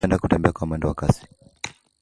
Mimi 0.03 0.13
hupenda 0.13 0.19
kutembea 0.21 0.51
kwa 0.51 0.67
mwendo 0.67 0.87
wa 0.87 0.93
kasi. 0.93 1.27